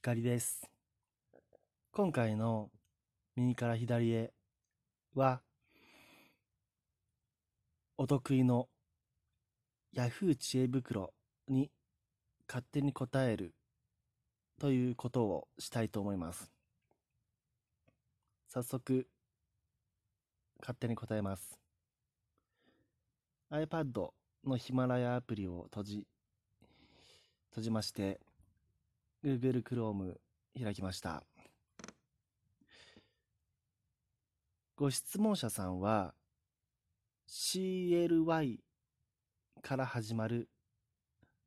[0.00, 0.70] 光です。
[1.90, 2.70] 今回の
[3.34, 4.32] 右から左へ
[5.16, 5.42] は、
[7.96, 8.68] お得意の
[9.92, 11.12] Yahoo 知恵袋
[11.48, 11.72] に
[12.46, 13.56] 勝手に答える
[14.60, 16.48] ということをしたいと思います。
[18.46, 19.08] 早速、
[20.60, 21.58] 勝手に答えます。
[23.50, 24.10] iPad
[24.44, 26.06] のヒマラヤアプリを閉じ、
[27.50, 28.20] 閉じまして、
[29.24, 30.14] Google Chrome
[30.60, 31.24] 開きました。
[34.76, 36.14] ご質問者さんは
[37.28, 38.58] CLY
[39.60, 40.48] から始まる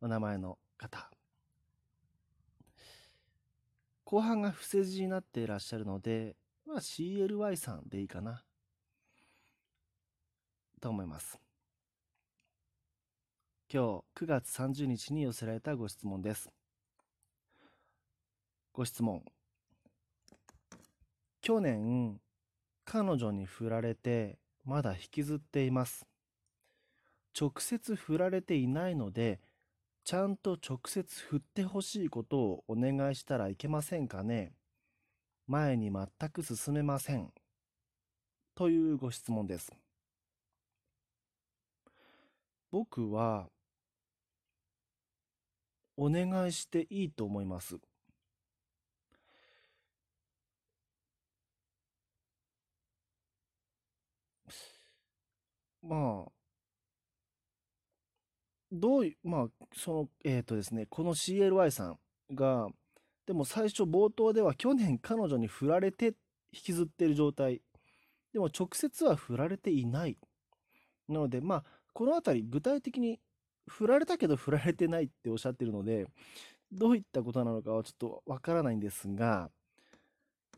[0.02, 1.10] お名前の方。
[4.04, 8.44] 後半が伏せ字になっていらっしゃるので、まあ、CLY さんでいいかな。
[10.82, 11.40] と思います。
[13.74, 16.50] 今日9月30日に寄せられたご質問です。
[18.74, 19.24] ご質問。
[21.42, 22.22] 去年、
[22.86, 26.06] 彼女に振られて、まだ引きずっています。
[27.40, 29.42] 直接振られていないので、
[30.06, 34.54] ちゃんと直接振ってほしいことをお願いしたらいけませんかね
[35.48, 37.34] 前に全く進めません。
[38.56, 39.72] というご質問です。
[42.72, 43.50] 僕は、
[45.98, 47.78] お願いしていいと思います。
[55.82, 56.32] まあ、
[58.72, 62.00] どういう、まあ、その、えっとですね、この CLY さん
[62.34, 62.68] が、
[63.26, 66.08] でも最初冒頭では去年彼女に振られて
[66.54, 67.62] 引きずってる状態。
[68.34, 70.18] でも直接は振られていない。
[71.08, 73.20] なので、まあ、このあたり具体的に
[73.68, 76.08] 振られたけど振られてないっておっしゃってるので、
[76.72, 79.50] どういったことなのかはちょっとわからないんですが、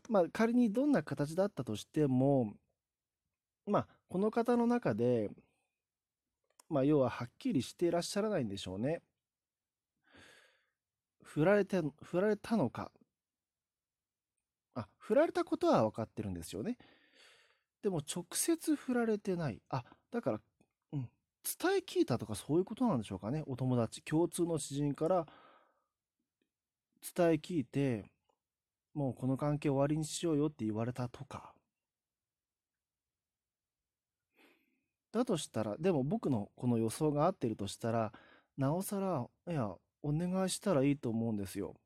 [0.08, 2.54] まあ仮にどんな形だったとしても、
[3.66, 5.30] まあこの方の中で、
[6.68, 9.02] まあ要ははっきりしていらっしゃらないんでしょうね。
[11.22, 12.92] 振られて、振られたのか。
[14.74, 16.76] あ、振られたことは分かってるんですよね。
[17.82, 19.60] でも直接振られてない。
[19.68, 20.40] あ、だから、
[20.92, 21.08] うん、
[21.60, 23.42] 伝え聞いたとかそういうことなんでしょうかね。
[23.46, 25.26] お友達、共通の知人から
[27.16, 28.04] 伝え聞いて、
[28.94, 31.53] もうこの関係終わりにしようよって言われたとか。
[35.14, 38.12] だとしたら、でも僕のこの予想が合ってるとしたら、
[38.56, 41.76] なおさら、いや、お願いしたらいいと思うんですよ。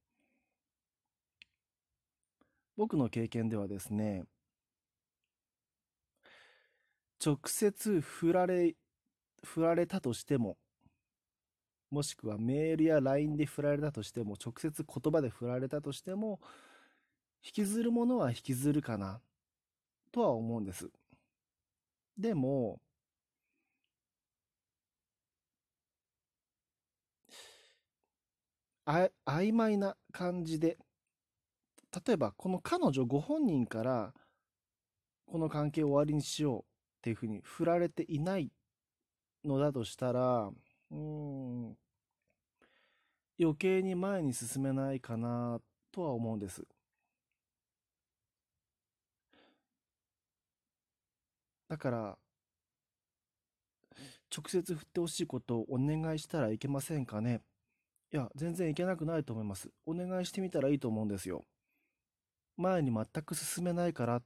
[2.76, 4.24] 僕の経験ではですね、
[7.22, 8.74] 直接振られ、
[9.44, 10.56] 振られたとしても、
[11.90, 16.40] もしくはメールや LINE で振られたとしても、直接言葉で振られたとしても、
[17.44, 19.20] 引きずるものは引きずるかな、
[20.12, 20.88] とは思うんです。
[22.16, 22.80] でも、
[28.90, 30.78] あ曖昧な感じで、
[32.06, 34.14] 例えばこの彼女ご本人から、
[35.26, 36.64] この関係を終わりにしようっ
[37.02, 38.50] ていうふうに振られていない
[39.44, 40.50] のだとしたら、
[40.90, 41.76] うん、
[43.38, 45.60] 余計に前に進めないかな
[45.92, 46.66] とは思うんです。
[51.68, 52.18] だから、
[54.34, 57.42] 直接振ってほしいことをお願いしたらいけませんかね。
[58.12, 59.70] いや、全然いけなくないと思います。
[59.86, 61.44] お願いしてみたらいいと思うんですよ。
[62.58, 64.22] 前に全く進めないからっ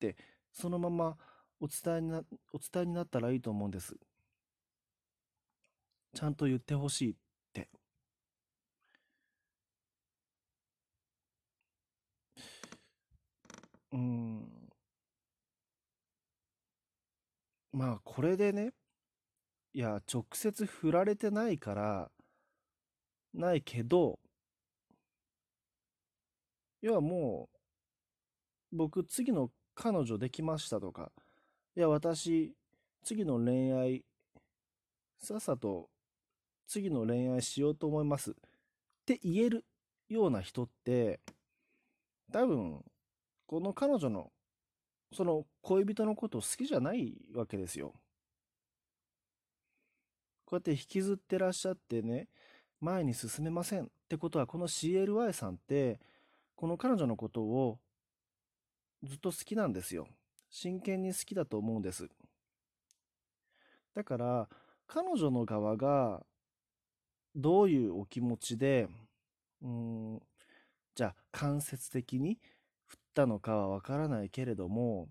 [0.00, 0.16] て、
[0.52, 1.16] そのまま
[1.60, 2.22] お伝えにな、
[2.52, 3.96] お伝えになったらいいと思うんです。
[6.14, 7.14] ちゃんと言ってほしいっ
[7.52, 7.68] て。
[13.92, 14.70] うん。
[17.72, 18.72] まあ、これでね、
[19.72, 22.10] いや、直接振られてないから、
[23.34, 24.18] ないけど、
[26.82, 27.48] 要はも
[28.72, 31.12] う、僕、次の彼女できましたとか、
[31.76, 32.54] いや、私、
[33.02, 34.04] 次の恋愛、
[35.18, 35.90] さっさと
[36.70, 38.34] 次の恋愛しようと思いますっ
[39.04, 39.64] て言える
[40.08, 41.18] ような人って、
[42.32, 42.84] 多分、
[43.46, 44.30] この彼女の、
[45.12, 47.94] その恋人のこと好きじゃないわけですよ。
[50.44, 52.28] こうやって引きずってらっしゃってね、
[52.80, 56.00] 前に進めませんってことは、この CLY さんって、
[56.56, 57.78] この彼女のことを
[59.02, 60.06] ずっと好きなんですよ。
[60.50, 62.08] 真剣に好きだと思うんです。
[63.94, 64.48] だから、
[64.86, 66.24] 彼女の側が
[67.34, 68.88] どういうお気持ちで、
[69.62, 70.22] うん、
[70.94, 72.38] じゃあ間接的に
[72.86, 75.08] 振ったのかはわからないけれども、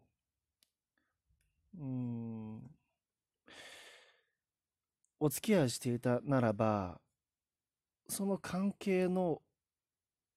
[1.78, 2.62] うん、
[5.20, 7.00] お付き合いしていたならば、
[8.10, 9.42] その関係の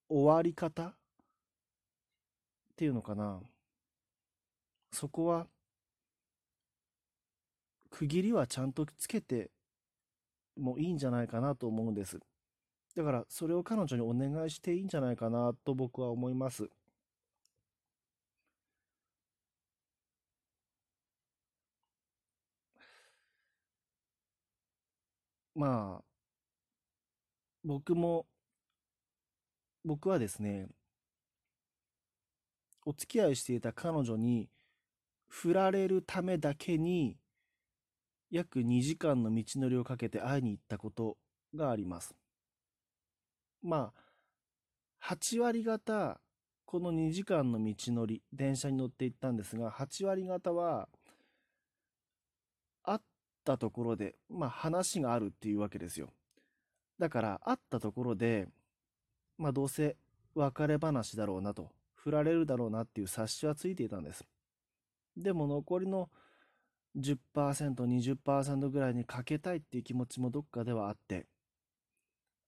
[0.08, 0.94] 終わり方っ
[2.76, 3.40] ていうのかな。
[4.92, 5.48] そこは、
[7.90, 9.50] 区切りはちゃんとつけて
[10.56, 12.20] もいいんじゃないかなと思うんです。
[12.94, 16.68] だから、それを彼女にお願いしていいんじゃないかなと僕は思います。
[25.54, 26.11] まあ、
[27.64, 28.26] 僕も、
[29.84, 30.68] 僕はですね、
[32.84, 34.48] お付き合いしていた彼女に
[35.28, 37.16] 振られるためだけに
[38.30, 41.16] 約2時間の道のりをかけて会いに行ったこと
[41.54, 42.14] があります。
[43.62, 46.20] まあ、8割方、
[46.64, 50.88] この2時間の道のり、電車に乗って行ったんですが、8割方は、
[52.82, 52.98] 会っ
[53.44, 56.08] たところで、まあ話があるっていうわけですよ。
[57.02, 58.46] だから、会ったところで、
[59.36, 59.96] まあどうせ
[60.36, 64.24] 別れ話だろうなと、振られるだろうなっていう察しはついていたんです。
[65.16, 66.10] でも残りの
[66.96, 67.16] 10%、
[67.86, 71.26] 20%ぐらいにかけたいっていう気持ちもどっかではあって、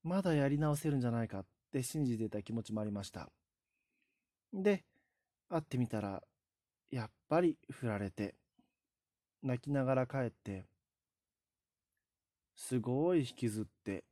[0.04, 3.28] まだやり直せるんじゃないかって信じてた気持ちもありました。
[4.52, 4.84] で、
[5.48, 6.22] 会ってみたら、
[6.92, 8.36] やっぱり振られて、
[9.42, 10.64] 泣きながら帰って、
[12.54, 14.04] すごい引きずって、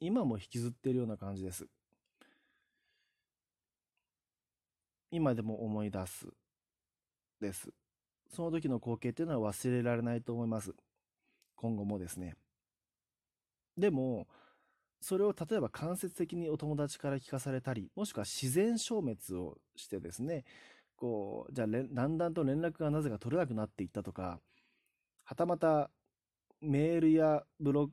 [0.00, 1.66] 今も引きずってるような感じです。
[5.10, 6.26] 今でも思い出す。
[7.40, 7.70] です。
[8.28, 10.74] その時の光景っていうのは忘れられないと思います。
[11.56, 12.34] 今後もですね。
[13.76, 14.26] でも、
[15.00, 20.44] それを例えば間接的にお友達から聞かされたり、もしくは自然消滅をしてですね、
[20.96, 24.40] こう、じゃあだんだんと連絡がなぜか取れなくなっていったとか、
[25.24, 25.90] はたまた
[26.60, 27.92] メールやブログ、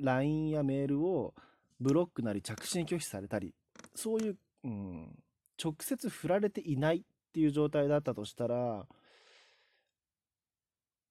[0.00, 1.34] LINE やメールを
[1.80, 3.54] ブロックなり着信拒否されたり、
[3.94, 5.18] そういう、うん、
[5.62, 7.02] 直接振られていないっ
[7.32, 8.86] ていう状態だったとしたら、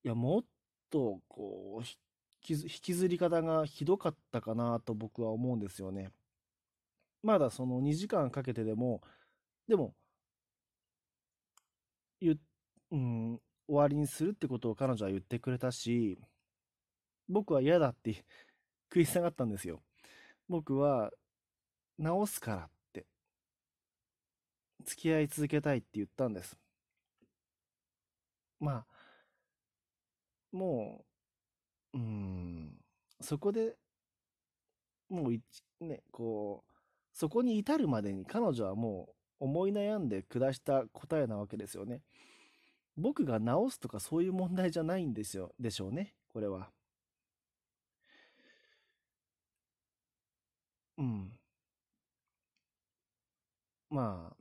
[0.04, 0.42] いや、もっ
[0.90, 1.86] と、こう、
[2.48, 6.12] 引きずり方がひどかったかなと僕は思うんですよね。
[7.22, 9.02] まだその2時間かけてでも、
[9.68, 9.94] でも、
[12.22, 12.40] ゆ、
[12.92, 16.18] うん、終わりにするってことを彼女は言ってくれたし、
[17.28, 18.24] 僕は嫌だって
[18.92, 19.82] 食い下がったんですよ。
[20.48, 21.12] 僕は、
[21.98, 23.06] 直すからって、
[24.84, 26.58] 付き合い続けたいって言ったんです。
[28.60, 28.86] まあ、
[30.52, 31.06] も
[31.94, 32.78] う、うん、
[33.22, 33.76] そこで、
[35.10, 35.42] もうい、
[35.82, 36.72] ね、こう、
[37.14, 39.10] そこに至るまでに彼女はも
[39.40, 42.02] う思い悩んで下した答えなわけですよね。
[42.98, 46.72] 僕が直すとかそういう問題じゃないんですよ、でしょうね、これは。
[51.00, 51.32] うん。
[53.90, 54.02] ま
[54.32, 54.36] あ、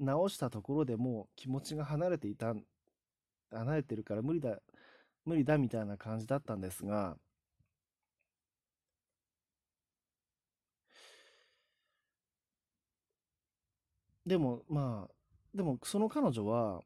[0.00, 2.54] 直したところでもう気持ちが離れていた、
[3.52, 4.60] 離れてるから無理だ、
[5.24, 7.16] 無理だみたいな感じだったんですが、
[14.26, 15.14] でもまあ、
[15.54, 16.80] でもその彼女は、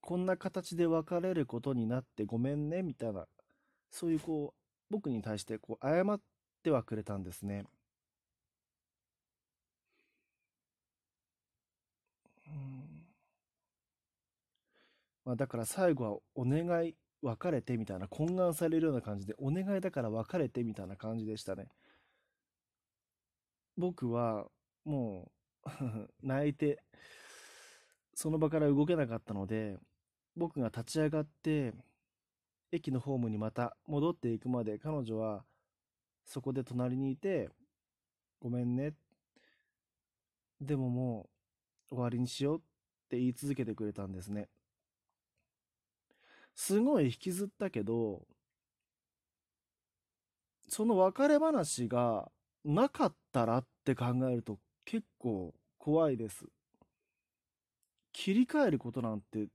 [0.00, 3.26] こんな形で別れることになってごめんねみたいな、
[3.90, 4.63] そういうこう、
[4.94, 6.20] 僕に対してこう謝っ
[6.62, 7.64] てはくれたんですね。
[12.46, 13.06] うん
[15.24, 21.66] まあ、だから最後はお願い別れてみたいな懇願されるような感じでお願いだから別れてみたいな感じでしたね。
[23.76, 24.46] 僕は
[24.84, 25.32] も
[25.64, 25.70] う
[26.22, 26.80] 泣いて
[28.14, 29.76] その場から動けなかったので
[30.36, 31.74] 僕が立ち上がって
[32.74, 35.44] 駅のホームにまた戻っていくまで彼女は
[36.24, 37.48] そこで隣にいて
[38.40, 38.94] ごめんね。
[40.60, 41.28] でもも
[41.90, 42.60] う終わりにしようっ
[43.08, 44.48] て言い続けてくれたんですね。
[46.54, 48.26] すごい引きずったけど
[50.68, 52.30] その別れ話が
[52.64, 56.46] なかったらって考えると結構怖いです。
[58.12, 59.48] 切り替えることなんて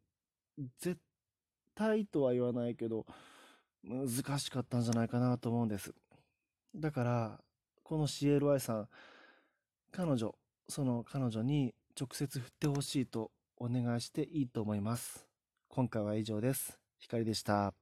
[0.80, 1.09] 絶対
[1.80, 3.06] 対とは言わないけど
[3.86, 5.94] 難しかったんじゃないかなと思うんです。
[6.76, 7.40] だから
[7.84, 8.90] この CLY さん
[9.90, 10.36] 彼女
[10.68, 15.26] その彼女に直接振ってほしいとお願いしていいと思います。
[15.70, 16.78] 今回は以上です。
[17.00, 17.74] 光でした。